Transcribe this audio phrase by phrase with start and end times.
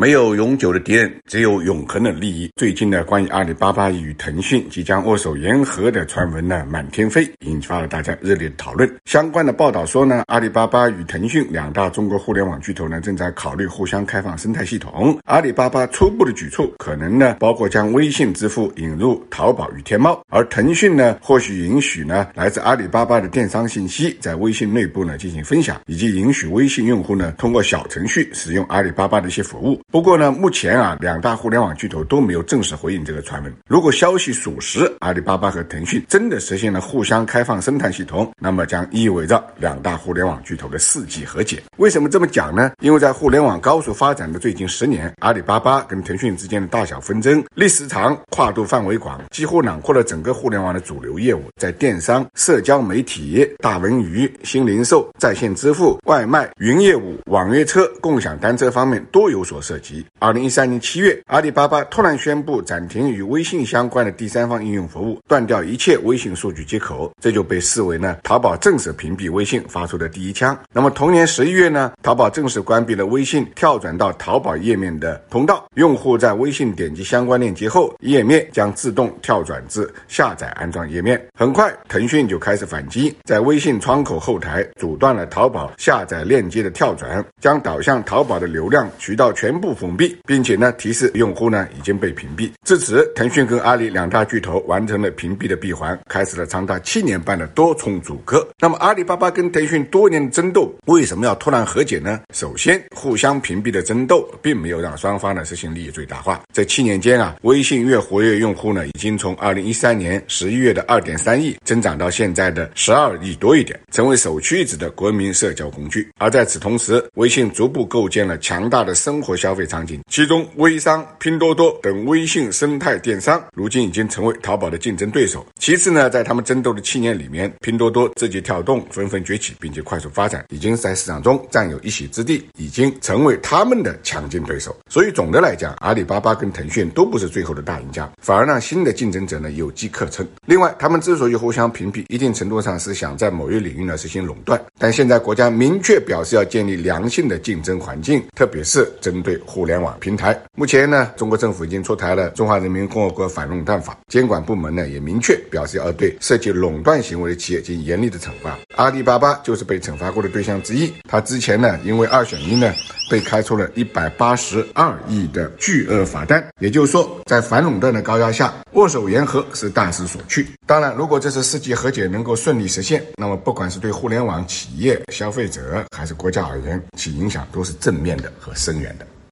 [0.00, 2.50] 没有永久的敌人，只有永恒的利益。
[2.56, 8.90] 最近呢，关于阿里巴巴与腾讯即将握手言和的传闻呢，满天飞，引发了大家热烈的讨论。
[9.04, 15.18] 相关的报道说呢，阿里巴巴与腾讯两大中国互联网巨头呢，正在考虑互相开放生态系统。
[15.26, 29.78] 阿里巴巴初步的举措可能呢，包括将微信支付引入淘宝与天猫，而腾讯呢，或许允许呢，来自阿里巴巴的电商信息在微信内部呢进行分享，以及允许微信用户呢，通过小程序使用阿里巴巴的一些服务。
[29.90, 33.52] 不过呢，目前啊，两大互联网巨头都没有正式回应这个传闻。
[33.66, 41.60] 如果消息属实，阿里巴巴和腾讯真的实现了互相开放生态系统，那么将意味着两大互联网巨头的世纪和解。
[41.78, 42.70] 为什么这么讲呢？
[42.78, 60.04] 因为在互联网高速发展的最近十年，阿里巴巴跟腾讯之间的大小纷争历时长、跨度范围广，几乎囊括了整个互联网的主流业务，在电商、社交媒体、大文娱、新零售、在线支付、外卖、云业务、网约车、共享单车方面都有所涉及及。
[60.18, 70.56] 二零一三年七月，阿里巴巴突然宣布暂停与微信相关的第三方应用服务，断掉一切微信数据接口，这就被视为呢淘宝正式屏蔽微信发出的第一枪。
[70.72, 81.20] 那么同年十一月呢，淘宝正式关闭了微信跳转到淘宝页面的通道，用户在微信点击相关链接后，页面将自动跳转至下载安装页面。
[81.34, 90.18] 很快，腾讯就开始反击，在微信窗口后台阻断了淘宝下载链接的跳转，将导向淘宝的流量渠道全部不封闭。
[90.26, 92.50] 并且呢，提示用户呢已经被屏蔽。
[92.64, 98.46] 至此，腾讯跟阿里两大巨头完成了屏蔽的闭环，开始了长达七年半的多重阻隔。
[98.58, 102.20] 那么，阿里巴巴跟腾讯多年的争斗为什么要突然和解呢？
[102.34, 106.40] 首先，互相屏蔽的争斗并没有让双方呢实现利益最大化。
[106.52, 116.08] 这七年间啊，微信月活跃用户呢已经从二零一三年十一月的二点三亿增长到现在的十二亿多一点，成为首屈一指的国民社交工具。
[116.18, 120.00] 而在此同时，微信逐步构建了强大的生活消费场景。
[120.10, 125.46] 其中，微商、拼多多等微信生态电商，如今已经成为淘宝的竞争对手。
[125.58, 134.76] 其次呢，在他们争斗的七年里面，拼多多、字节跳动纷纷崛起，并且快速发展，已经在市场中占有一席之地，已经成为他们的强劲对手。
[134.88, 140.26] 所以，总的来讲，阿里巴巴跟腾讯都不是最后的大赢家，反而让新的竞争者呢有机可乘。
[140.46, 144.60] 另外，他们之所以互相屏蔽，一定程度上是想在某一领域呢实行垄断。
[144.78, 149.98] 但现在国家明确表示要建立良性的竞争环境，特别是针对互联网。
[149.98, 158.56] 平台目前呢，中国政府已经出台了《中华人民共和国反垄断法》，监管部门呢也明确表示要对涉及垄断行为的企业进行严厉的惩罚。
[158.76, 160.92] 阿里巴巴就是被惩罚过的对象之一。
[161.08, 162.72] 他之前呢，因为二选一呢，
[163.10, 166.42] 被开出了一百八十二亿的巨额罚单。
[166.60, 170.46] 也就是说，在反垄断的高压下，握手言和是大势所趋。
[170.66, 179.06] 当然，如果这次世纪和解能够顺利实现，那么不管是对互联网企业、消费者还是国家而言，其影响都是正面的和深远的。